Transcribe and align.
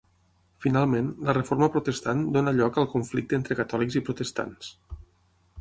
Finalment, 0.63 1.11
la 1.27 1.35
Reforma 1.37 1.69
protestant 1.75 2.25
dóna 2.37 2.53
lloc 2.61 2.79
al 2.83 2.89
conflicte 2.97 3.39
entre 3.41 3.59
catòlics 3.63 3.99
i 4.03 4.07
protestants. 4.09 4.73